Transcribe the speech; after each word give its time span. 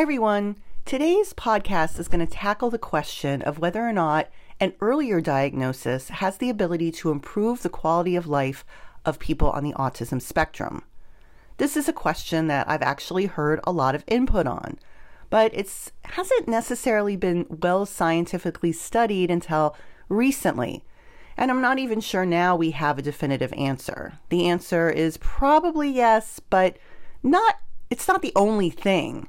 Hi, 0.00 0.02
everyone. 0.02 0.56
Today's 0.86 1.34
podcast 1.34 2.00
is 2.00 2.08
going 2.08 2.26
to 2.26 2.32
tackle 2.32 2.70
the 2.70 2.78
question 2.78 3.42
of 3.42 3.58
whether 3.58 3.86
or 3.86 3.92
not 3.92 4.30
an 4.58 4.72
earlier 4.80 5.20
diagnosis 5.20 6.08
has 6.08 6.38
the 6.38 6.48
ability 6.48 6.90
to 6.92 7.10
improve 7.10 7.60
the 7.60 7.68
quality 7.68 8.16
of 8.16 8.26
life 8.26 8.64
of 9.04 9.18
people 9.18 9.50
on 9.50 9.62
the 9.62 9.74
autism 9.74 10.22
spectrum. 10.22 10.84
This 11.58 11.76
is 11.76 11.86
a 11.86 11.92
question 11.92 12.46
that 12.46 12.66
I've 12.66 12.80
actually 12.80 13.26
heard 13.26 13.60
a 13.64 13.72
lot 13.72 13.94
of 13.94 14.04
input 14.06 14.46
on, 14.46 14.78
but 15.28 15.52
it 15.52 15.70
hasn't 16.04 16.48
necessarily 16.48 17.14
been 17.14 17.44
well 17.50 17.84
scientifically 17.84 18.72
studied 18.72 19.30
until 19.30 19.76
recently. 20.08 20.82
And 21.36 21.50
I'm 21.50 21.60
not 21.60 21.78
even 21.78 22.00
sure 22.00 22.24
now 22.24 22.56
we 22.56 22.70
have 22.70 22.98
a 22.98 23.02
definitive 23.02 23.52
answer. 23.52 24.14
The 24.30 24.46
answer 24.46 24.88
is 24.88 25.18
probably 25.18 25.90
yes, 25.90 26.40
but 26.48 26.78
not 27.22 27.56
it's 27.90 28.08
not 28.08 28.22
the 28.22 28.32
only 28.34 28.70
thing. 28.70 29.28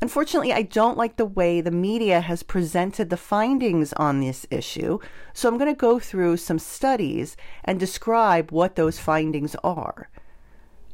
Unfortunately, 0.00 0.52
I 0.52 0.62
don't 0.62 0.98
like 0.98 1.16
the 1.16 1.24
way 1.24 1.60
the 1.60 1.70
media 1.70 2.20
has 2.20 2.42
presented 2.42 3.08
the 3.08 3.16
findings 3.16 3.94
on 3.94 4.20
this 4.20 4.46
issue, 4.50 4.98
so 5.32 5.48
I'm 5.48 5.56
going 5.56 5.72
to 5.72 5.78
go 5.78 5.98
through 5.98 6.36
some 6.36 6.58
studies 6.58 7.36
and 7.64 7.80
describe 7.80 8.52
what 8.52 8.76
those 8.76 8.98
findings 8.98 9.56
are. 9.64 10.10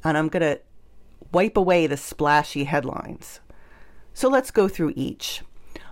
And 0.05 0.17
I'm 0.17 0.29
going 0.29 0.43
to 0.43 0.61
wipe 1.33 1.57
away 1.57 1.87
the 1.87 1.97
splashy 1.97 2.65
headlines. 2.65 3.41
So 4.15 4.29
let's 4.29 4.51
go 4.51 4.69
through 4.69 4.93
each. 4.95 5.43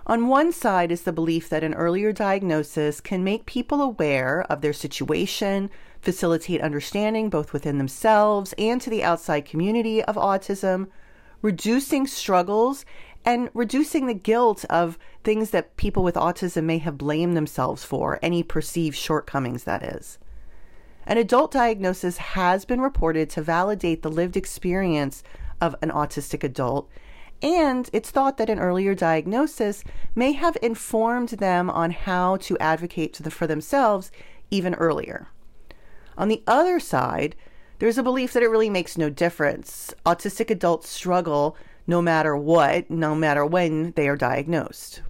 On 0.07 0.27
one 0.27 0.51
side 0.51 0.91
is 0.91 1.03
the 1.03 1.13
belief 1.13 1.49
that 1.49 1.63
an 1.63 1.73
earlier 1.73 2.11
diagnosis 2.11 3.01
can 3.01 3.23
make 3.23 3.45
people 3.45 3.81
aware 3.81 4.43
of 4.49 4.61
their 4.61 4.73
situation, 4.73 5.69
facilitate 5.99 6.61
understanding 6.61 7.29
both 7.29 7.53
within 7.53 7.77
themselves 7.77 8.53
and 8.57 8.81
to 8.81 8.89
the 8.89 9.03
outside 9.03 9.45
community 9.45 10.03
of 10.03 10.15
autism, 10.15 10.87
reducing 11.41 12.07
struggles 12.07 12.85
and 13.23 13.49
reducing 13.53 14.07
the 14.07 14.13
guilt 14.13 14.65
of 14.69 14.97
things 15.23 15.51
that 15.51 15.77
people 15.77 16.03
with 16.03 16.15
autism 16.15 16.63
may 16.63 16.79
have 16.79 16.97
blamed 16.97 17.37
themselves 17.37 17.83
for, 17.83 18.17
any 18.21 18.41
perceived 18.41 18.97
shortcomings, 18.97 19.63
that 19.63 19.83
is. 19.83 20.17
An 21.05 21.17
adult 21.17 21.51
diagnosis 21.51 22.17
has 22.17 22.65
been 22.65 22.81
reported 22.81 23.29
to 23.31 23.41
validate 23.41 24.01
the 24.01 24.11
lived 24.11 24.37
experience 24.37 25.23
of 25.59 25.75
an 25.81 25.89
autistic 25.89 26.43
adult, 26.43 26.89
and 27.41 27.89
it's 27.91 28.11
thought 28.11 28.37
that 28.37 28.49
an 28.49 28.59
earlier 28.59 28.93
diagnosis 28.93 29.83
may 30.15 30.31
have 30.33 30.57
informed 30.61 31.29
them 31.29 31.69
on 31.69 31.91
how 31.91 32.37
to 32.37 32.57
advocate 32.59 33.17
for 33.31 33.47
themselves 33.47 34.11
even 34.51 34.75
earlier. 34.75 35.27
On 36.17 36.27
the 36.27 36.43
other 36.45 36.79
side, 36.79 37.35
there's 37.81 37.97
a 37.97 38.03
belief 38.03 38.33
that 38.33 38.43
it 38.43 38.47
really 38.47 38.69
makes 38.69 38.95
no 38.95 39.09
difference. 39.09 39.91
Autistic 40.05 40.51
adults 40.51 40.87
struggle 40.87 41.57
no 41.87 41.99
matter 41.99 42.37
what, 42.37 42.87
no 42.91 43.15
matter 43.15 43.43
when 43.43 43.91
they 43.93 44.07
are 44.07 44.15
diagnosed. 44.15 45.01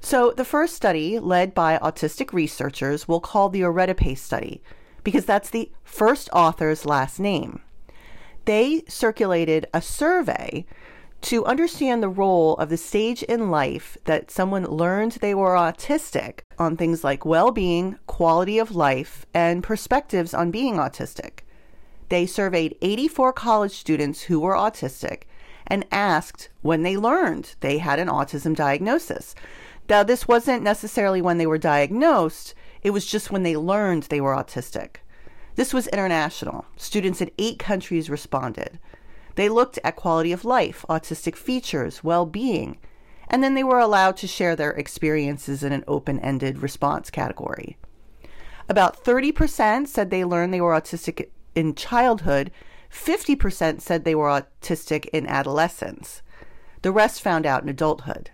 So, 0.00 0.32
the 0.32 0.44
first 0.44 0.74
study, 0.74 1.20
led 1.20 1.54
by 1.54 1.78
autistic 1.78 2.32
researchers, 2.32 3.06
we'll 3.06 3.20
call 3.20 3.50
the 3.50 3.60
Oredipe 3.60 4.18
study 4.18 4.64
because 5.04 5.24
that's 5.24 5.50
the 5.50 5.70
first 5.84 6.28
author's 6.32 6.86
last 6.86 7.20
name. 7.20 7.60
They 8.46 8.82
circulated 8.88 9.68
a 9.72 9.80
survey 9.80 10.66
to 11.20 11.44
understand 11.44 12.02
the 12.02 12.08
role 12.08 12.56
of 12.56 12.68
the 12.68 12.76
stage 12.76 13.22
in 13.22 13.48
life 13.48 13.96
that 14.06 14.32
someone 14.32 14.64
learned 14.64 15.12
they 15.12 15.36
were 15.36 15.54
autistic 15.54 16.40
on 16.58 16.76
things 16.76 17.04
like 17.04 17.24
well 17.24 17.52
being, 17.52 17.96
quality 18.08 18.58
of 18.58 18.74
life, 18.74 19.24
and 19.32 19.62
perspectives 19.62 20.34
on 20.34 20.50
being 20.50 20.78
autistic. 20.78 21.42
They 22.08 22.26
surveyed 22.26 22.76
84 22.80 23.32
college 23.32 23.72
students 23.72 24.22
who 24.22 24.40
were 24.40 24.54
autistic 24.54 25.22
and 25.66 25.84
asked 25.90 26.48
when 26.62 26.82
they 26.82 26.96
learned 26.96 27.56
they 27.60 27.78
had 27.78 27.98
an 27.98 28.08
autism 28.08 28.54
diagnosis. 28.54 29.34
Now, 29.88 30.02
this 30.02 30.28
wasn't 30.28 30.62
necessarily 30.62 31.20
when 31.20 31.38
they 31.38 31.46
were 31.46 31.58
diagnosed, 31.58 32.54
it 32.82 32.90
was 32.90 33.06
just 33.06 33.30
when 33.30 33.42
they 33.42 33.56
learned 33.56 34.04
they 34.04 34.20
were 34.20 34.34
autistic. 34.34 34.96
This 35.56 35.72
was 35.72 35.88
international. 35.88 36.66
Students 36.76 37.20
in 37.20 37.30
eight 37.38 37.58
countries 37.58 38.10
responded. 38.10 38.78
They 39.34 39.48
looked 39.48 39.78
at 39.82 39.96
quality 39.96 40.32
of 40.32 40.44
life, 40.44 40.84
autistic 40.88 41.34
features, 41.36 42.04
well 42.04 42.26
being, 42.26 42.78
and 43.28 43.42
then 43.42 43.54
they 43.54 43.64
were 43.64 43.78
allowed 43.78 44.16
to 44.18 44.26
share 44.26 44.54
their 44.54 44.70
experiences 44.72 45.62
in 45.62 45.72
an 45.72 45.84
open 45.88 46.20
ended 46.20 46.58
response 46.58 47.10
category. 47.10 47.76
About 48.68 49.02
30% 49.02 49.86
said 49.86 50.10
they 50.10 50.24
learned 50.24 50.52
they 50.52 50.60
were 50.60 50.72
autistic 50.72 51.28
in 51.56 51.74
childhood, 51.74 52.52
50% 52.92 53.80
said 53.80 54.04
they 54.04 54.14
were 54.14 54.28
autistic 54.28 55.06
in 55.06 55.26
adolescence. 55.26 56.22
The 56.82 56.92
rest 56.92 57.20
found 57.20 57.46
out 57.46 57.62
in 57.62 57.68
adulthood. 57.68 58.30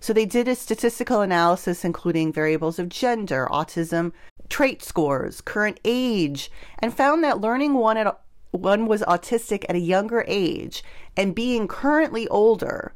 So 0.00 0.12
they 0.12 0.26
did 0.26 0.48
a 0.48 0.54
statistical 0.54 1.20
analysis 1.20 1.84
including 1.84 2.32
variables 2.32 2.78
of 2.78 2.88
gender, 2.88 3.48
autism, 3.50 4.12
trait 4.48 4.82
scores, 4.82 5.40
current 5.40 5.80
age, 5.84 6.50
and 6.78 6.94
found 6.94 7.24
that 7.24 7.40
learning 7.40 7.74
one 7.74 7.96
at 7.96 8.20
one 8.50 8.86
was 8.86 9.02
autistic 9.02 9.64
at 9.68 9.74
a 9.74 9.80
younger 9.80 10.24
age 10.28 10.84
and 11.16 11.34
being 11.34 11.66
currently 11.66 12.28
older 12.28 12.94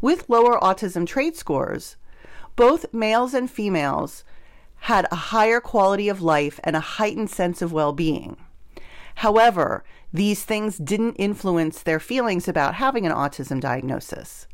with 0.00 0.28
lower 0.28 0.58
autism 0.58 1.06
trait 1.06 1.36
scores, 1.36 1.96
both 2.56 2.92
males 2.92 3.34
and 3.34 3.50
females 3.50 4.24
had 4.82 5.06
a 5.10 5.16
higher 5.16 5.60
quality 5.60 6.08
of 6.08 6.22
life 6.22 6.58
and 6.64 6.74
a 6.74 6.80
heightened 6.80 7.30
sense 7.30 7.62
of 7.62 7.72
well-being. 7.72 8.36
However, 9.18 9.82
these 10.12 10.44
things 10.44 10.78
didn't 10.78 11.16
influence 11.16 11.82
their 11.82 11.98
feelings 11.98 12.46
about 12.46 12.74
having 12.74 13.04
an 13.04 13.10
autism 13.10 13.58
diagnosis. 13.58 14.46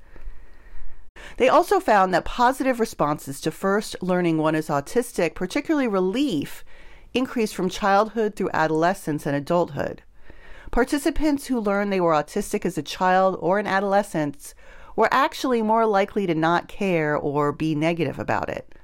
They 1.37 1.51
also 1.51 1.81
found 1.81 2.15
that 2.15 2.25
positive 2.25 2.81
responses 2.81 3.43
to 3.43 3.51
first 3.51 3.95
learning 4.01 4.39
one 4.39 4.55
is 4.55 4.69
autistic, 4.69 5.35
particularly 5.35 5.87
relief, 5.87 6.65
increased 7.13 7.55
from 7.55 7.69
childhood 7.69 8.37
through 8.37 8.49
adolescence 8.55 9.27
and 9.27 9.37
adulthood. 9.37 10.03
Participants 10.71 11.49
who 11.49 11.61
learned 11.61 11.93
they 11.93 12.01
were 12.01 12.15
autistic 12.15 12.65
as 12.65 12.79
a 12.79 12.83
child 12.83 13.37
or 13.41 13.59
an 13.59 13.67
adolescent 13.67 14.55
were 14.97 15.13
actually 15.13 15.61
more 15.61 15.85
likely 15.85 16.27
to 16.27 16.35
not 16.35 16.69
care 16.69 17.15
or 17.15 17.53
be 17.53 17.75
negative 17.75 18.19
about 18.19 18.49
it. 18.49 18.75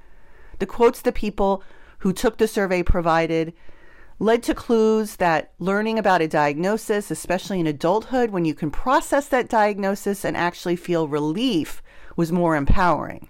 The 0.59 0.67
quotes 0.67 1.01
the 1.01 1.11
people 1.11 1.63
who 1.99 2.13
took 2.13 2.37
the 2.37 2.47
survey 2.47 2.83
provided 2.83 3.53
led 4.21 4.43
to 4.43 4.53
clues 4.53 5.15
that 5.15 5.51
learning 5.57 5.97
about 5.97 6.21
a 6.21 6.27
diagnosis, 6.27 7.09
especially 7.09 7.59
in 7.59 7.65
adulthood, 7.65 8.29
when 8.29 8.45
you 8.45 8.53
can 8.53 8.69
process 8.69 9.27
that 9.27 9.49
diagnosis 9.49 10.23
and 10.23 10.37
actually 10.37 10.75
feel 10.75 11.07
relief, 11.07 11.81
was 12.15 12.31
more 12.31 12.55
empowering. 12.55 13.27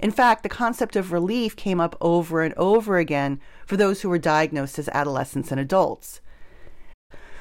In 0.00 0.10
fact, 0.10 0.42
the 0.42 0.48
concept 0.48 0.96
of 0.96 1.12
relief 1.12 1.54
came 1.54 1.80
up 1.80 1.96
over 2.00 2.42
and 2.42 2.52
over 2.54 2.98
again 2.98 3.40
for 3.64 3.76
those 3.76 4.00
who 4.00 4.08
were 4.08 4.18
diagnosed 4.18 4.76
as 4.80 4.88
adolescents 4.88 5.52
and 5.52 5.60
adults. 5.60 6.20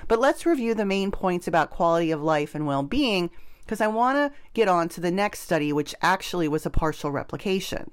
But 0.08 0.20
let's 0.20 0.46
review 0.46 0.76
the 0.76 0.86
main 0.86 1.10
points 1.10 1.48
about 1.48 1.72
quality 1.72 2.12
of 2.12 2.22
life 2.22 2.54
and 2.54 2.68
well 2.68 2.84
being 2.84 3.32
because 3.62 3.82
I 3.82 3.88
want 3.88 4.18
to 4.18 4.40
get 4.54 4.68
on 4.68 4.88
to 4.90 5.02
the 5.02 5.10
next 5.10 5.40
study, 5.40 5.74
which 5.74 5.96
actually 6.04 6.48
was 6.48 6.64
a 6.64 6.70
partial 6.70 7.10
replication. 7.10 7.90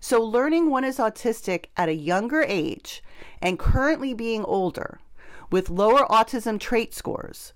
So, 0.00 0.22
learning 0.22 0.70
one 0.70 0.84
is 0.84 0.98
autistic 0.98 1.66
at 1.76 1.88
a 1.88 1.94
younger 1.94 2.42
age 2.42 3.02
and 3.40 3.58
currently 3.58 4.14
being 4.14 4.44
older 4.44 5.00
with 5.50 5.70
lower 5.70 6.06
autism 6.10 6.60
trait 6.60 6.94
scores 6.94 7.52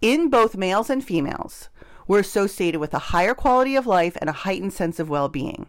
in 0.00 0.30
both 0.30 0.56
males 0.56 0.90
and 0.90 1.04
females 1.04 1.68
were 2.06 2.18
associated 2.18 2.80
with 2.80 2.94
a 2.94 3.10
higher 3.12 3.34
quality 3.34 3.76
of 3.76 3.86
life 3.86 4.16
and 4.20 4.30
a 4.30 4.44
heightened 4.44 4.72
sense 4.72 4.98
of 4.98 5.10
well 5.10 5.28
being. 5.28 5.66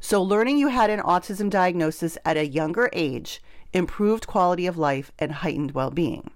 So, 0.00 0.22
learning 0.22 0.58
you 0.58 0.68
had 0.68 0.90
an 0.90 1.00
autism 1.00 1.50
diagnosis 1.50 2.18
at 2.24 2.36
a 2.36 2.46
younger 2.46 2.90
age 2.92 3.42
improved 3.72 4.26
quality 4.26 4.66
of 4.66 4.78
life 4.78 5.10
and 5.18 5.32
heightened 5.32 5.72
well 5.72 5.90
being. 5.90 6.30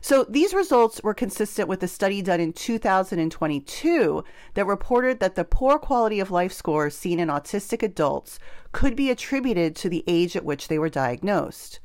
So 0.00 0.24
these 0.24 0.54
results 0.54 1.02
were 1.02 1.12
consistent 1.12 1.68
with 1.68 1.82
a 1.82 1.88
study 1.88 2.22
done 2.22 2.40
in 2.40 2.52
2022 2.52 4.24
that 4.54 4.66
reported 4.66 5.20
that 5.20 5.34
the 5.34 5.44
poor 5.44 5.78
quality 5.78 6.20
of 6.20 6.30
life 6.30 6.52
scores 6.52 6.96
seen 6.96 7.20
in 7.20 7.28
autistic 7.28 7.82
adults 7.82 8.38
could 8.72 8.96
be 8.96 9.10
attributed 9.10 9.76
to 9.76 9.88
the 9.88 10.04
age 10.06 10.36
at 10.36 10.44
which 10.44 10.68
they 10.68 10.78
were 10.78 10.88
diagnosed. 10.88 11.80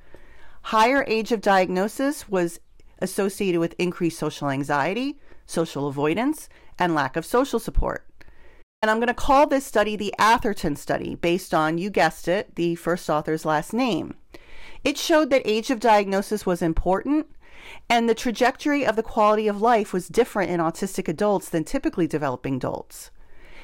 Higher 0.64 1.04
age 1.08 1.32
of 1.32 1.42
diagnosis 1.42 2.30
was 2.30 2.60
associated 3.00 3.60
with 3.60 3.76
increased 3.78 4.18
social 4.18 4.50
anxiety, 4.50 5.20
social 5.46 5.88
avoidance, 5.88 6.48
and 6.80 6.96
lack 6.96 7.16
of 7.16 7.26
social 7.26 7.60
support. 7.60 8.08
And 8.82 8.90
I'm 8.90 8.98
going 8.98 9.08
to 9.08 9.14
call 9.14 9.48
this 9.48 9.66
study 9.66 9.96
the 9.96 10.14
Atherton 10.18 10.76
study 10.76 11.16
based 11.16 11.54
on, 11.54 11.78
you 11.78 11.90
guessed 11.90 12.28
it, 12.28 12.56
the 12.56 12.76
first 12.76 13.10
author's 13.10 13.46
last 13.46 13.74
name. 13.74 14.16
It 14.84 14.98
showed 14.98 15.32
that 15.32 15.42
age 15.46 15.72
of 15.72 15.80
diagnosis 15.80 16.46
was 16.46 16.62
important 16.62 17.28
and 17.90 18.08
the 18.08 18.16
trajectory 18.16 18.86
of 18.86 18.96
the 18.96 19.04
quality 19.04 19.48
of 19.48 19.62
life 19.62 19.94
was 19.94 20.08
different 20.08 20.52
in 20.52 20.60
autistic 20.60 21.08
adults 21.08 21.50
than 21.50 21.64
typically 21.64 22.08
developing 22.08 22.56
adults. 22.56 23.12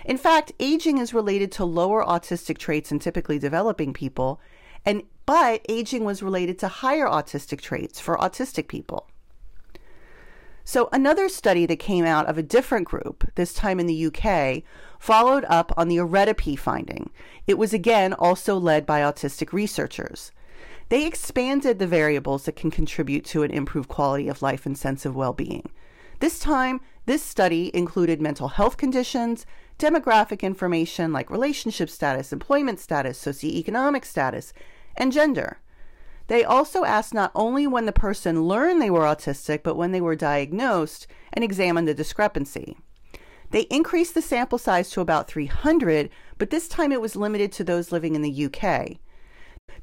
In 0.06 0.18
fact, 0.18 0.52
aging 0.60 0.98
is 0.98 1.14
related 1.14 1.52
to 1.54 1.66
lower 1.66 2.04
autistic 2.04 2.58
traits 2.58 2.92
in 2.92 3.00
typically 3.00 3.38
developing 3.38 3.94
people, 3.94 4.40
and 4.86 5.04
but 5.26 5.66
aging 5.70 6.04
was 6.04 6.24
related 6.24 6.58
to 6.60 6.68
higher 6.68 7.06
autistic 7.06 7.62
traits 7.62 8.00
for 8.00 8.18
autistic 8.18 8.68
people. 8.68 9.08
So, 10.64 10.90
another 10.92 11.28
study 11.30 11.66
that 11.66 11.78
came 11.78 12.06
out 12.06 12.28
of 12.28 12.38
a 12.38 12.44
different 12.44 12.88
group, 12.88 13.30
this 13.36 13.54
time 13.54 13.80
in 13.80 13.88
the 13.88 14.06
UK, 14.08 14.64
followed 15.00 15.46
up 15.48 15.72
on 15.76 15.88
the 15.88 15.98
Oredipe 15.98 16.58
finding. 16.58 17.10
It 17.48 17.58
was 17.58 17.74
again 17.74 18.14
also 18.14 18.58
led 18.58 18.86
by 18.86 19.02
autistic 19.02 19.54
researchers. 19.54 20.32
They 20.92 21.06
expanded 21.06 21.80
the 21.80 21.88
variables 21.88 22.44
that 22.44 22.58
can 22.58 22.70
contribute 22.70 23.24
to 23.28 23.44
an 23.44 23.52
improved 23.52 23.88
quality 23.88 24.28
of 24.28 24.42
life 24.42 24.66
and 24.66 24.78
sense 24.78 25.06
of 25.06 25.16
well 25.16 25.32
being. 25.32 25.72
This 26.20 26.38
time, 26.38 26.82
this 27.06 27.24
study 27.24 27.72
included 27.74 28.22
mental 28.22 28.50
health 28.50 28.76
conditions, 28.76 29.46
demographic 29.80 30.42
information 30.42 31.14
like 31.14 31.30
relationship 31.30 31.90
status, 31.90 32.34
employment 32.34 32.82
status, 32.82 33.24
socioeconomic 33.24 34.04
status, 34.04 34.52
and 34.98 35.14
gender. 35.14 35.62
They 36.28 36.44
also 36.44 36.84
asked 36.84 37.14
not 37.14 37.32
only 37.34 37.66
when 37.68 37.86
the 37.86 37.94
person 37.94 38.44
learned 38.44 38.82
they 38.82 38.92
were 38.92 39.06
autistic, 39.06 39.64
but 39.64 39.78
when 39.78 39.94
they 39.94 40.02
were 40.02 40.18
diagnosed 40.18 41.08
and 41.32 41.42
examined 41.42 41.88
the 41.88 41.94
discrepancy. 41.94 42.76
They 43.52 43.62
increased 43.70 44.14
the 44.14 44.22
sample 44.22 44.58
size 44.58 44.90
to 44.90 45.00
about 45.00 45.30
300, 45.30 46.10
but 46.38 46.50
this 46.50 46.68
time 46.68 46.92
it 46.92 47.00
was 47.00 47.16
limited 47.16 47.54
to 47.54 47.64
those 47.64 47.94
living 47.94 48.14
in 48.14 48.22
the 48.22 48.46
UK. 48.48 48.98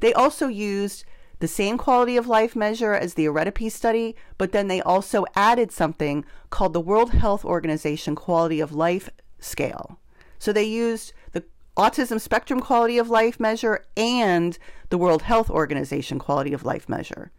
They 0.01 0.13
also 0.13 0.49
used 0.49 1.05
the 1.41 1.49
same 1.49 1.79
quality 1.79 2.17
of 2.17 2.27
life 2.27 2.57
measure 2.57 2.95
as 2.95 3.15
the 3.15 3.27
Oredipe 3.27 3.71
study, 3.71 4.17
but 4.39 4.53
then 4.53 4.69
they 4.69 4.81
also 4.81 5.25
added 5.37 5.71
something 5.71 6.25
called 6.51 6.73
the 6.73 6.81
World 6.81 7.13
Health 7.13 7.45
Organization 7.45 8.15
Quality 8.15 8.61
of 8.61 8.73
Life 8.73 9.09
Scale. 9.39 10.01
So 10.39 10.53
they 10.53 10.65
used 10.65 11.13
the 11.33 11.45
Autism 11.77 12.21
Spectrum 12.21 12.61
Quality 12.61 12.99
of 12.99 13.09
Life 13.09 13.39
measure 13.39 13.85
and 13.97 14.59
the 14.91 14.99
World 14.99 15.23
Health 15.23 15.49
Organization 15.49 16.19
Quality 16.19 16.53
of 16.53 16.65
Life 16.65 16.89
measure. 16.89 17.31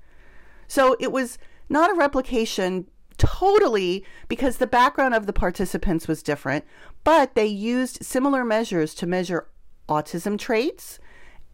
So 0.67 0.95
it 0.99 1.11
was 1.11 1.37
not 1.67 1.91
a 1.91 1.95
replication 1.95 2.87
totally 3.17 4.05
because 4.29 4.57
the 4.57 4.67
background 4.67 5.13
of 5.13 5.25
the 5.25 5.33
participants 5.33 6.07
was 6.07 6.23
different, 6.23 6.63
but 7.03 7.35
they 7.35 7.45
used 7.45 8.03
similar 8.03 8.45
measures 8.45 8.95
to 8.95 9.05
measure 9.05 9.47
autism 9.89 10.37
traits, 10.37 10.99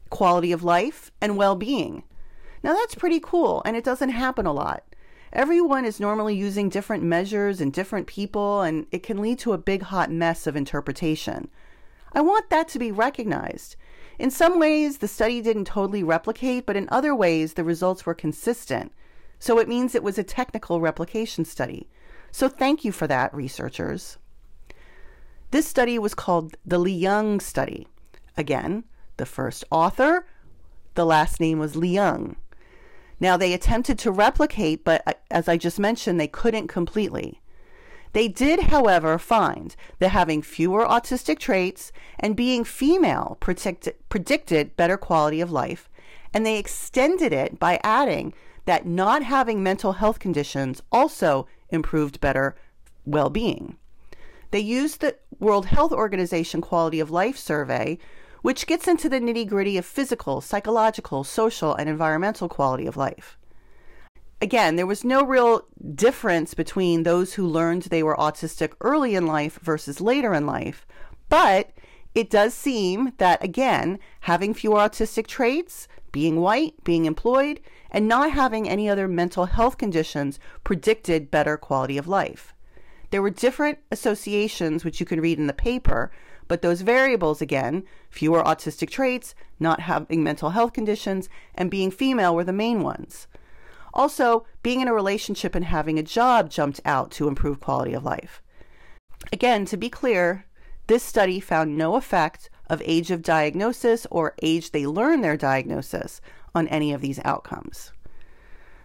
quality 0.09 0.51
of 0.51 0.63
life, 0.63 1.11
and 1.21 1.37
well 1.37 1.55
being. 1.55 2.03
Now 2.63 2.73
that's 2.73 2.95
pretty 2.95 3.19
cool, 3.19 3.61
and 3.65 3.75
it 3.75 3.83
doesn't 3.83 4.09
happen 4.09 4.45
a 4.45 4.53
lot. 4.53 4.83
Everyone 5.33 5.83
is 5.83 5.99
normally 5.99 6.35
using 6.35 6.69
different 6.69 7.03
measures 7.03 7.59
and 7.59 7.73
different 7.73 8.07
people, 8.07 8.61
and 8.61 8.87
it 8.91 9.03
can 9.03 9.21
lead 9.21 9.37
to 9.39 9.53
a 9.53 9.57
big 9.57 9.83
hot 9.83 10.09
mess 10.09 10.47
of 10.47 10.55
interpretation. 10.55 11.49
I 12.13 12.21
want 12.21 12.49
that 12.49 12.69
to 12.69 12.79
be 12.79 12.91
recognized. 12.91 13.75
In 14.17 14.31
some 14.31 14.59
ways, 14.59 14.99
the 14.99 15.09
study 15.09 15.41
didn't 15.41 15.65
totally 15.65 16.03
replicate, 16.03 16.65
but 16.65 16.77
in 16.77 16.87
other 16.89 17.13
ways, 17.13 17.53
the 17.53 17.65
results 17.65 18.05
were 18.05 18.13
consistent. 18.13 18.93
So 19.39 19.59
it 19.59 19.67
means 19.67 19.93
it 19.93 20.03
was 20.03 20.17
a 20.17 20.23
technical 20.23 20.79
replication 20.79 21.43
study. 21.43 21.89
So 22.31 22.47
thank 22.47 22.85
you 22.85 22.93
for 22.93 23.07
that, 23.07 23.33
researchers. 23.33 24.17
This 25.51 25.67
study 25.67 25.99
was 25.99 26.15
called 26.15 26.55
the 26.65 26.79
Leung 26.79 27.41
study. 27.41 27.87
Again, 28.37 28.85
the 29.17 29.25
first 29.25 29.63
author, 29.71 30.25
the 30.95 31.05
last 31.05 31.39
name 31.39 31.59
was 31.59 31.75
Liang. 31.75 32.35
Now, 33.19 33.37
they 33.37 33.53
attempted 33.53 33.97
to 33.99 34.11
replicate, 34.11 34.83
but 34.83 35.01
uh, 35.07 35.13
as 35.31 35.47
I 35.47 35.57
just 35.57 35.79
mentioned, 35.79 36.19
they 36.19 36.27
couldn't 36.27 36.67
completely. 36.67 37.41
They 38.13 38.27
did, 38.27 38.61
however, 38.63 39.17
find 39.17 39.75
that 39.99 40.09
having 40.09 40.41
fewer 40.41 40.85
autistic 40.85 41.39
traits 41.39 41.91
and 42.19 42.35
being 42.35 42.63
female 42.63 43.37
predict- 43.39 43.89
predicted 44.09 44.77
better 44.77 44.97
quality 44.97 45.41
of 45.41 45.51
life, 45.51 45.89
and 46.33 46.45
they 46.45 46.57
extended 46.57 47.33
it 47.33 47.59
by 47.59 47.79
adding 47.83 48.33
that 48.65 48.85
not 48.85 49.23
having 49.23 49.61
mental 49.61 49.93
health 49.93 50.19
conditions 50.19 50.81
also 50.91 51.47
improved 51.69 52.19
better 52.19 52.55
well 53.05 53.29
being. 53.29 53.77
They 54.51 54.59
used 54.59 55.01
the 55.01 55.17
World 55.39 55.65
Health 55.67 55.91
Organization 55.91 56.61
Quality 56.61 56.99
of 56.99 57.11
Life 57.11 57.37
Survey 57.37 57.97
which 58.45 58.67
gets 58.67 58.87
into 58.87 59.09
the 59.09 59.19
nitty 59.19 59.47
gritty 59.47 59.75
of 59.75 59.83
physical, 59.83 60.39
psychological, 60.39 61.23
social, 61.23 61.73
and 61.73 61.89
environmental 61.89 62.47
quality 62.47 62.85
of 62.85 62.95
life. 62.95 63.39
Again, 64.39 64.75
there 64.75 64.85
was 64.85 65.03
no 65.03 65.25
real 65.25 65.65
difference 65.95 66.53
between 66.53 67.01
those 67.01 67.33
who 67.33 67.47
learned 67.47 67.81
they 67.81 68.03
were 68.03 68.15
autistic 68.15 68.73
early 68.81 69.15
in 69.15 69.25
life 69.25 69.57
versus 69.63 69.99
later 69.99 70.31
in 70.35 70.45
life, 70.45 70.85
but 71.27 71.71
it 72.13 72.29
does 72.29 72.53
seem 72.53 73.13
that, 73.17 73.43
again, 73.43 73.97
having 74.19 74.53
fewer 74.53 74.77
autistic 74.77 75.25
traits, 75.25 75.87
being 76.11 76.39
white, 76.39 76.75
being 76.83 77.05
employed, 77.05 77.59
and 77.89 78.07
not 78.07 78.29
having 78.29 78.69
any 78.69 78.87
other 78.87 79.07
mental 79.07 79.45
health 79.45 79.79
conditions 79.79 80.39
predicted 80.63 81.31
better 81.31 81.57
quality 81.57 81.97
of 81.97 82.07
life. 82.07 82.53
There 83.09 83.23
were 83.23 83.31
different 83.31 83.79
associations, 83.91 84.85
which 84.85 84.99
you 84.99 85.05
can 85.07 85.19
read 85.19 85.39
in 85.39 85.47
the 85.47 85.53
paper, 85.53 86.11
but 86.47 86.61
those 86.61 86.81
variables, 86.81 87.41
again, 87.41 87.83
fewer 88.09 88.43
autistic 88.43 88.89
traits, 88.89 89.35
not 89.59 89.81
having 89.81 90.23
mental 90.23 90.51
health 90.51 90.73
conditions, 90.73 91.29
and 91.55 91.71
being 91.71 91.91
female 91.91 92.35
were 92.35 92.43
the 92.43 92.53
main 92.53 92.81
ones. 92.81 93.27
Also, 93.93 94.45
being 94.61 94.81
in 94.81 94.87
a 94.87 94.93
relationship 94.93 95.55
and 95.55 95.65
having 95.65 95.97
a 95.97 96.03
job 96.03 96.49
jumped 96.49 96.81
out 96.85 97.11
to 97.11 97.27
improve 97.27 97.59
quality 97.59 97.93
of 97.93 98.03
life. 98.03 98.41
Again, 99.31 99.65
to 99.65 99.77
be 99.77 99.89
clear, 99.89 100.45
this 100.87 101.01
study 101.01 101.39
found 101.39 101.77
no 101.77 101.95
effect 101.95 102.49
of 102.69 102.81
age 102.85 103.09
of 103.11 103.21
diagnosis 103.21 104.05
or 104.11 104.35
age 104.41 104.71
they 104.71 104.85
learn 104.85 105.21
their 105.21 105.37
diagnosis 105.37 106.21
on 106.53 106.67
any 106.67 106.91
of 106.93 107.01
these 107.01 107.19
outcomes. 107.23 107.91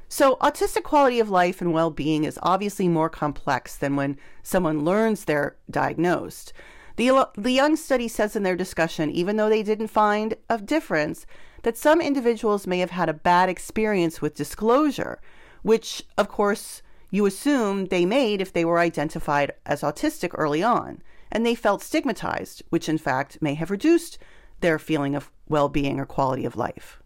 So, 0.09 0.37
autistic 0.37 0.83
quality 0.83 1.21
of 1.21 1.31
life 1.31 1.61
and 1.61 1.73
well 1.73 1.91
being 1.91 2.25
is 2.25 2.39
obviously 2.43 2.89
more 2.89 3.09
complex 3.09 3.77
than 3.77 3.95
when 3.97 4.19
someone 4.43 4.85
learns 4.85 5.25
they're 5.25 5.57
diagnosed. 5.71 6.53
The, 6.96 7.28
the 7.37 7.52
Young 7.52 7.76
study 7.76 8.08
says 8.08 8.37
in 8.37 8.42
their 8.42 8.56
discussion, 8.56 9.10
even 9.10 9.37
though 9.37 9.48
they 9.48 9.62
didn't 9.62 9.88
find 9.88 10.34
a 10.48 10.58
difference, 10.58 11.26
that 11.62 11.76
some 11.76 12.00
individuals 12.00 12.66
may 12.66 12.78
have 12.78 12.90
had 12.90 13.08
a 13.08 13.14
bad 13.14 13.48
experience 13.48 14.20
with 14.20 14.34
disclosure, 14.34 15.20
which, 15.62 16.02
of 16.16 16.28
course, 16.28 16.82
you 17.10 17.26
assume 17.26 17.87
they 17.87 18.06
made 18.06 18.40
if 18.40 18.52
they 18.52 18.64
were 18.64 18.78
identified 18.78 19.52
as 19.66 19.82
autistic 19.82 20.31
early 20.34 20.62
on, 20.62 21.02
and 21.31 21.44
they 21.44 21.54
felt 21.54 21.82
stigmatized, 21.82 22.62
which 22.70 22.88
in 22.88 22.98
fact 22.98 23.42
may 23.42 23.54
have 23.54 23.70
reduced 23.70 24.18
their 24.61 24.78
feeling 24.78 25.14
of 25.14 25.30
well 25.49 25.68
being 25.68 25.99
or 25.99 26.06
quality 26.06 26.44
of 26.44 26.56
life. 26.56 27.02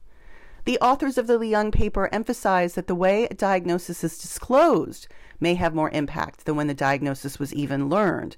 The 0.64 0.78
authors 0.78 1.18
of 1.18 1.26
the 1.26 1.38
Leung 1.38 1.72
paper 1.72 2.08
emphasize 2.12 2.74
that 2.74 2.86
the 2.86 2.94
way 2.94 3.24
a 3.24 3.34
diagnosis 3.34 4.02
is 4.02 4.18
disclosed 4.18 5.08
may 5.38 5.54
have 5.54 5.74
more 5.74 5.90
impact 5.90 6.46
than 6.46 6.56
when 6.56 6.68
the 6.68 6.74
diagnosis 6.74 7.38
was 7.38 7.52
even 7.52 7.88
learned, 7.90 8.36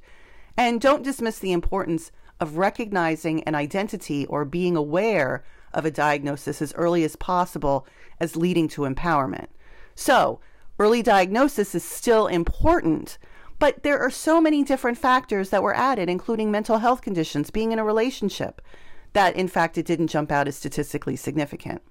and 0.57 0.81
don't 0.81 1.03
dismiss 1.03 1.39
the 1.39 1.53
importance 1.53 2.11
of 2.41 2.57
recognizing 2.57 3.43
an 3.45 3.55
identity 3.55 4.27
or 4.27 4.45
being 4.45 4.77
aware 4.77 5.45
of 5.73 5.85
a 5.85 5.91
diagnosis 5.91 6.63
as 6.63 6.75
early 6.75 7.05
as 7.05 7.17
possible 7.17 7.87
as 8.21 8.37
leading 8.37 8.69
to 8.69 8.83
empowerment. 8.83 9.47
So, 9.95 10.41
early 10.79 11.03
diagnosis 11.03 11.75
is 11.75 11.85
still 11.85 12.27
important, 12.27 13.19
but 13.59 13.83
there 13.83 13.99
are 13.99 14.11
so 14.11 14.41
many 14.41 14.63
different 14.63 14.99
factors 14.99 15.51
that 15.51 15.63
were 15.63 15.75
added, 15.75 16.09
including 16.09 16.51
mental 16.51 16.79
health 16.79 17.03
conditions, 17.03 17.51
being 17.51 17.73
in 17.73 17.79
a 17.79 17.85
relationship, 17.85 18.61
that 19.13 19.37
in 19.37 19.49
fact 19.49 19.79
it 19.79 19.87
didn't 19.87 20.09
jump 20.09 20.31
out 20.31 20.49
as 20.49 20.57
statistically 20.57 21.17
significant. 21.17 21.83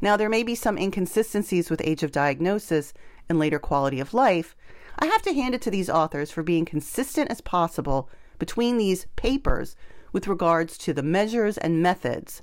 Now, 0.00 0.16
there 0.16 0.28
may 0.28 0.42
be 0.42 0.54
some 0.54 0.78
inconsistencies 0.78 1.70
with 1.70 1.80
age 1.82 2.02
of 2.02 2.12
diagnosis 2.12 2.92
and 3.28 3.38
later 3.38 3.58
quality 3.58 3.98
of 3.98 4.14
life, 4.14 4.54
I 4.98 5.06
have 5.06 5.22
to 5.22 5.34
hand 5.34 5.54
it 5.54 5.62
to 5.62 5.70
these 5.70 5.90
authors 5.90 6.30
for 6.30 6.42
being 6.42 6.64
consistent 6.64 7.30
as 7.30 7.40
possible 7.40 8.08
between 8.38 8.78
these 8.78 9.06
papers 9.16 9.76
with 10.12 10.28
regards 10.28 10.78
to 10.78 10.92
the 10.92 11.02
measures 11.02 11.58
and 11.58 11.82
methods. 11.82 12.42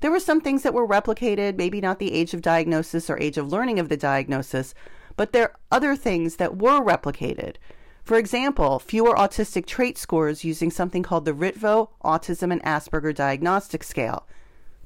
There 0.00 0.10
were 0.10 0.20
some 0.20 0.40
things 0.40 0.62
that 0.62 0.74
were 0.74 0.86
replicated, 0.86 1.56
maybe 1.56 1.80
not 1.80 1.98
the 1.98 2.12
age 2.12 2.34
of 2.34 2.42
diagnosis 2.42 3.08
or 3.08 3.18
age 3.18 3.38
of 3.38 3.50
learning 3.50 3.78
of 3.78 3.88
the 3.88 3.96
diagnosis, 3.96 4.74
but 5.16 5.32
there 5.32 5.44
are 5.44 5.56
other 5.72 5.96
things 5.96 6.36
that 6.36 6.58
were 6.58 6.80
replicated. 6.80 7.56
For 8.04 8.18
example, 8.18 8.78
fewer 8.78 9.14
autistic 9.14 9.64
trait 9.64 9.96
scores 9.96 10.44
using 10.44 10.70
something 10.70 11.02
called 11.02 11.24
the 11.24 11.32
Ritvo 11.32 11.88
Autism 12.04 12.52
and 12.52 12.62
Asperger 12.62 13.14
Diagnostic 13.14 13.82
Scale. 13.82 14.26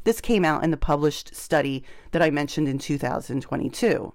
This 0.04 0.20
came 0.20 0.44
out 0.44 0.62
in 0.62 0.70
the 0.70 0.76
published 0.76 1.34
study 1.34 1.82
that 2.12 2.22
I 2.22 2.30
mentioned 2.30 2.68
in 2.68 2.78
2022. 2.78 4.12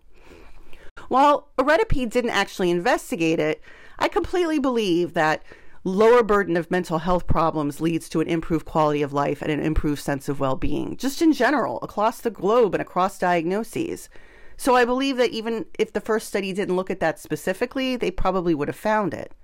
While 1.13 1.49
Oredipe 1.59 2.09
didn't 2.09 2.31
actually 2.31 2.71
investigate 2.71 3.39
it, 3.39 3.61
I 3.99 4.07
completely 4.07 4.57
believe 4.57 5.13
that 5.13 5.43
lower 5.83 6.23
burden 6.23 6.57
of 6.57 6.71
mental 6.71 6.97
health 6.97 7.27
problems 7.27 7.79
leads 7.79 8.09
to 8.09 8.19
an 8.19 8.27
improved 8.27 8.65
quality 8.65 9.03
of 9.03 9.13
life 9.13 9.43
and 9.43 9.51
an 9.51 9.59
improved 9.59 10.01
sense 10.01 10.27
of 10.27 10.39
well 10.39 10.55
being, 10.55 10.97
just 10.97 11.21
in 11.21 11.31
general, 11.31 11.77
across 11.83 12.19
the 12.19 12.31
globe 12.31 12.73
and 12.73 12.81
across 12.81 13.19
diagnoses. 13.19 14.09
So 14.57 14.75
I 14.75 14.85
believe 14.85 15.17
that 15.17 15.29
even 15.29 15.67
if 15.77 15.93
the 15.93 16.01
first 16.01 16.29
study 16.29 16.51
didn't 16.51 16.75
look 16.75 16.89
at 16.89 16.99
that 17.01 17.19
specifically, 17.19 17.95
they 17.95 18.09
probably 18.09 18.55
would 18.55 18.67
have 18.67 18.75
found 18.75 19.13
it. 19.13 19.35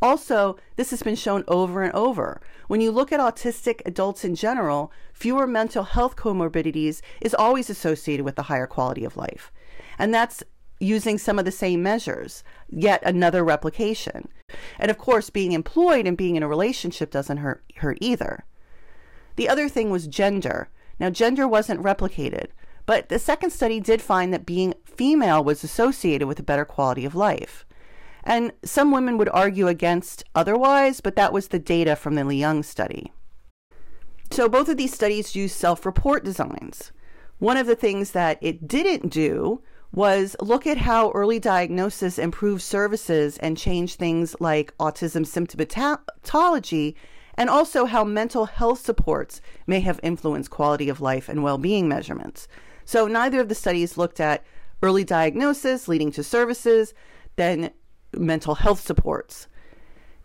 Also, 0.00 0.56
this 0.76 0.88
has 0.92 1.02
been 1.02 1.14
shown 1.14 1.44
over 1.46 1.82
and 1.82 1.92
over. 1.92 2.40
When 2.68 2.80
you 2.80 2.90
look 2.90 3.12
at 3.12 3.20
autistic 3.20 3.82
adults 3.84 4.24
in 4.24 4.34
general, 4.34 4.90
fewer 5.12 5.46
mental 5.46 5.84
health 5.84 6.16
comorbidities 6.16 7.02
is 7.20 7.34
always 7.34 7.68
associated 7.68 8.24
with 8.24 8.38
a 8.38 8.44
higher 8.44 8.66
quality 8.66 9.04
of 9.04 9.18
life. 9.18 9.52
And 9.98 10.14
that's 10.14 10.42
using 10.82 11.16
some 11.16 11.38
of 11.38 11.44
the 11.44 11.52
same 11.52 11.82
measures, 11.82 12.42
yet 12.68 13.02
another 13.04 13.44
replication. 13.44 14.28
And 14.78 14.90
of 14.90 14.98
course, 14.98 15.30
being 15.30 15.52
employed 15.52 16.06
and 16.06 16.16
being 16.16 16.36
in 16.36 16.42
a 16.42 16.48
relationship 16.48 17.10
doesn't 17.10 17.38
hurt, 17.38 17.62
hurt 17.76 17.98
either. 18.00 18.44
The 19.36 19.48
other 19.48 19.68
thing 19.68 19.90
was 19.90 20.06
gender. 20.06 20.68
Now, 20.98 21.10
gender 21.10 21.48
wasn't 21.48 21.82
replicated, 21.82 22.48
but 22.84 23.08
the 23.08 23.18
second 23.18 23.50
study 23.50 23.80
did 23.80 24.02
find 24.02 24.32
that 24.32 24.44
being 24.44 24.74
female 24.84 25.42
was 25.42 25.64
associated 25.64 26.26
with 26.26 26.38
a 26.38 26.44
better 26.44 26.64
quality 26.64 27.04
of 27.04 27.14
life. 27.14 27.64
And 28.24 28.52
some 28.64 28.92
women 28.92 29.18
would 29.18 29.28
argue 29.30 29.68
against 29.68 30.24
otherwise, 30.34 31.00
but 31.00 31.16
that 31.16 31.32
was 31.32 31.48
the 31.48 31.58
data 31.58 31.96
from 31.96 32.14
the 32.14 32.22
Leung 32.22 32.64
study. 32.64 33.12
So 34.30 34.48
both 34.48 34.68
of 34.68 34.76
these 34.76 34.94
studies 34.94 35.34
use 35.34 35.52
self 35.52 35.84
report 35.84 36.24
designs. 36.24 36.92
One 37.38 37.56
of 37.56 37.66
the 37.66 37.74
things 37.74 38.12
that 38.12 38.38
it 38.40 38.68
didn't 38.68 39.10
do 39.10 39.62
was 39.92 40.34
look 40.40 40.66
at 40.66 40.78
how 40.78 41.10
early 41.12 41.38
diagnosis 41.38 42.18
improved 42.18 42.62
services 42.62 43.36
and 43.38 43.58
changed 43.58 43.98
things 43.98 44.34
like 44.40 44.76
autism 44.78 45.26
symptomatology, 45.26 46.94
and 47.34 47.50
also 47.50 47.84
how 47.84 48.04
mental 48.04 48.46
health 48.46 48.80
supports 48.80 49.40
may 49.66 49.80
have 49.80 50.00
influenced 50.02 50.50
quality 50.50 50.88
of 50.88 51.00
life 51.00 51.28
and 51.28 51.42
well 51.42 51.58
being 51.58 51.88
measurements. 51.88 52.48
So 52.84 53.06
neither 53.06 53.40
of 53.40 53.48
the 53.48 53.54
studies 53.54 53.98
looked 53.98 54.20
at 54.20 54.44
early 54.82 55.04
diagnosis 55.04 55.88
leading 55.88 56.10
to 56.12 56.24
services, 56.24 56.94
then 57.36 57.70
mental 58.14 58.56
health 58.56 58.80
supports. 58.80 59.46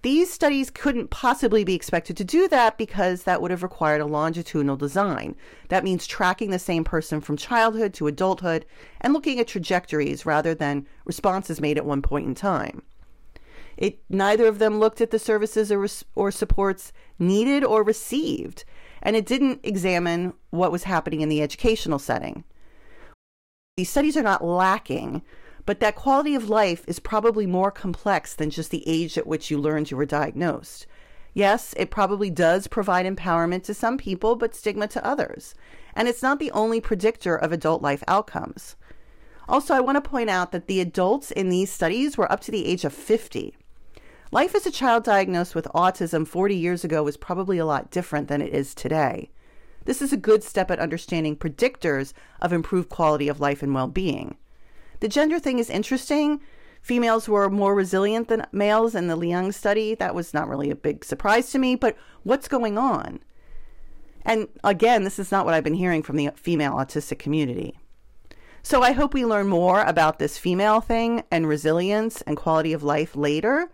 These 0.08 0.32
studies 0.32 0.70
couldn't 0.70 1.10
possibly 1.10 1.66
be 1.66 1.76
expected 1.76 2.16
to 2.16 2.24
do 2.24 2.48
that 2.48 2.78
because 2.78 3.24
that 3.24 3.42
would 3.42 3.52
have 3.52 3.62
required 3.62 4.00
a 4.00 4.06
longitudinal 4.06 4.78
design. 4.78 5.36
That 5.68 5.84
means 5.84 6.08
tracking 6.08 6.50
the 6.50 6.60
same 6.60 6.86
person 6.86 7.20
from 7.20 7.36
childhood 7.36 7.94
to 7.96 8.08
adulthood 8.08 8.66
and 9.02 9.12
looking 9.12 9.38
at 9.38 9.50
trajectories 9.50 10.26
rather 10.26 10.56
than 10.56 10.88
responses 11.04 11.60
made 11.60 11.78
at 11.78 11.86
one 11.86 12.02
point 12.02 12.26
in 12.26 12.36
time. 12.36 12.84
It 13.76 14.00
neither 14.10 14.48
of 14.48 14.60
them 14.60 14.80
looked 14.80 15.02
at 15.02 15.12
the 15.12 15.20
services 15.20 15.74
or, 15.74 15.86
or 16.16 16.32
supports 16.32 16.94
needed 17.20 17.66
or 17.66 17.84
received, 17.84 18.64
and 19.02 19.18
it 19.18 19.26
didn't 19.26 19.60
examine 19.64 20.32
what 20.52 20.72
was 20.72 20.84
happening 20.86 21.20
in 21.20 21.28
the 21.28 21.42
educational 21.42 22.00
setting. 22.00 22.46
These 23.76 23.90
studies 23.90 24.16
are 24.16 24.24
not 24.24 24.42
lacking, 24.42 25.22
but 25.68 25.82
that 25.82 25.96
quality 25.96 26.34
of 26.34 26.50
life 26.50 26.86
is 26.88 26.98
probably 26.98 27.46
more 27.46 27.72
complex 27.72 28.34
than 28.34 28.50
just 28.50 28.72
the 28.72 28.88
age 28.88 29.18
at 29.18 29.28
which 29.28 29.52
you 29.52 29.60
learned 29.60 29.92
you 29.92 29.98
were 29.98 30.06
diagnosed. 30.06 30.88
Yes, 31.34 31.74
it 31.76 31.92
probably 31.92 32.30
does 32.30 32.68
provide 32.68 33.06
empowerment 33.06 33.64
to 33.66 33.74
some 33.74 33.98
people, 33.98 34.38
but 34.38 34.56
stigma 34.56 34.88
to 34.88 35.06
others. 35.06 35.54
And 35.94 36.08
it's 36.08 36.24
not 36.24 36.40
the 36.40 36.52
only 36.52 36.80
predictor 36.80 37.36
of 37.36 37.52
adult 37.52 37.82
life 37.82 38.02
outcomes. 38.08 38.78
Also, 39.50 39.74
I 39.74 39.82
want 39.82 40.02
to 40.02 40.10
point 40.10 40.30
out 40.30 40.54
that 40.54 40.68
the 40.68 40.80
adults 40.80 41.32
in 41.32 41.50
these 41.50 41.70
studies 41.70 42.18
were 42.18 42.32
up 42.32 42.40
to 42.42 42.52
the 42.52 42.66
age 42.66 42.86
of 42.86 42.94
50. 42.94 43.54
Life 44.32 44.56
as 44.56 44.66
a 44.66 44.72
child 44.72 45.04
diagnosed 45.04 45.54
with 45.54 45.68
autism 45.76 46.26
40 46.26 46.56
years 46.56 46.86
ago 46.86 47.04
was 47.04 47.18
probably 47.18 47.58
a 47.58 47.66
lot 47.66 47.92
different 47.92 48.30
than 48.30 48.42
it 48.42 48.54
is 48.54 48.74
today. 48.74 49.32
This 49.84 50.02
is 50.02 50.14
a 50.14 50.18
good 50.18 50.46
step 50.46 50.72
at 50.72 50.80
understanding 50.80 51.36
predictors 51.36 52.14
of 52.42 52.54
improved 52.54 52.88
quality 52.88 53.28
of 53.28 53.42
life 53.42 53.62
and 53.62 53.74
well 53.74 53.88
being. 53.90 54.38
The 55.00 55.08
gender 55.08 55.40
thing 55.40 55.60
is 55.60 55.70
interesting. 55.70 56.42
Females 56.82 57.28
were 57.28 57.50
more 57.50 57.76
resilient 57.76 58.28
than 58.28 58.48
males 58.52 58.96
in 58.96 59.08
the 59.08 59.16
Liang 59.16 59.52
study. 59.52 59.94
That 59.96 60.16
was 60.16 60.34
not 60.34 60.48
really 60.48 60.70
a 60.70 60.76
big 60.76 61.04
surprise 61.04 61.52
to 61.52 61.60
me, 61.60 61.76
but 61.76 61.98
what's 62.24 62.48
going 62.48 62.78
on? 62.78 63.20
And 64.24 64.48
again, 64.64 65.04
this 65.04 65.20
is 65.20 65.32
not 65.32 65.46
what 65.46 65.54
I've 65.54 65.64
been 65.64 65.74
hearing 65.74 66.04
from 66.04 66.16
the 66.16 66.32
female 66.36 66.74
autistic 66.74 67.20
community. 67.20 67.78
So 68.62 68.82
I 68.82 68.92
hope 68.92 69.14
we 69.14 69.26
learn 69.26 69.48
more 69.48 69.82
about 69.84 70.20
this 70.20 70.38
female 70.38 70.82
thing 70.82 71.24
and 71.32 71.48
resilience 71.48 72.22
and 72.24 72.36
quality 72.36 72.74
of 72.74 72.84
life 72.84 73.16
later. 73.16 73.72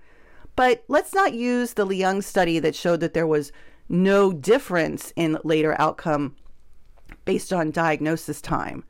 But 0.56 0.84
let's 0.88 1.14
not 1.14 1.34
use 1.34 1.74
the 1.74 1.86
Liang 1.86 2.22
study 2.22 2.60
that 2.60 2.76
showed 2.76 3.00
that 3.00 3.14
there 3.14 3.26
was 3.26 3.52
no 3.90 4.32
difference 4.32 5.12
in 5.16 5.40
later 5.44 5.76
outcome 5.80 6.36
based 7.26 7.52
on 7.52 7.72
diagnosis 7.72 8.42
time 8.42 8.84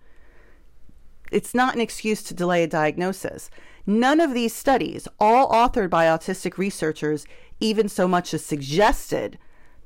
it's 1.34 1.54
not 1.54 1.76
an 1.76 1.82
excuse 1.82 2.24
to 2.24 2.34
delay 2.34 2.64
a 2.64 2.68
diagnosis. 2.68 3.50
None 3.86 4.22
of 4.22 4.34
these 4.34 4.56
studies, 4.56 5.08
all 5.20 5.50
authored 5.50 5.90
by 5.90 6.06
autistic 6.06 6.58
researchers, 6.58 7.26
even 7.60 7.90
so 7.90 8.08
much 8.08 8.34
as 8.34 8.46
suggested 8.46 9.38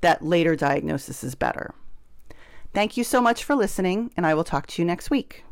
that 0.01 0.23
later 0.23 0.55
diagnosis 0.55 1.23
is 1.23 1.35
better. 1.35 1.73
Thank 2.73 2.97
you 2.97 3.03
so 3.03 3.21
much 3.21 3.43
for 3.43 3.55
listening, 3.55 4.11
and 4.15 4.25
I 4.25 4.33
will 4.33 4.43
talk 4.43 4.67
to 4.67 4.81
you 4.81 4.85
next 4.85 5.09
week. 5.09 5.43